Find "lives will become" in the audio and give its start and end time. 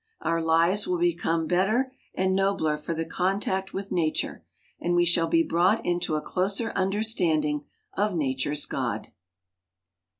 0.41-1.45